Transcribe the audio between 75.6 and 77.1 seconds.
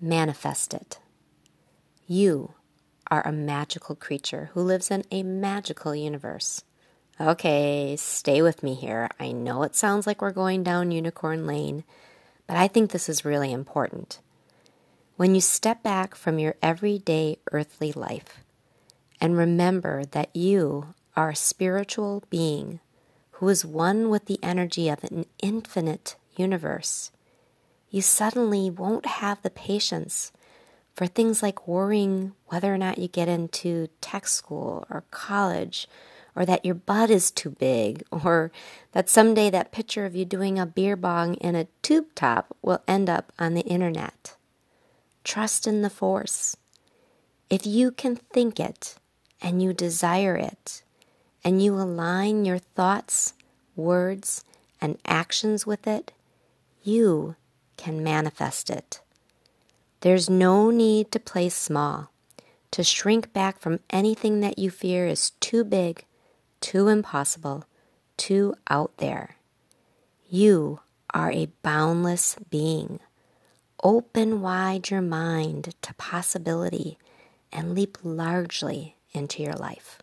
to possibility